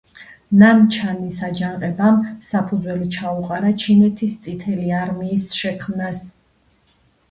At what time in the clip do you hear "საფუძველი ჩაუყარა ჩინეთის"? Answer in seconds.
2.49-4.41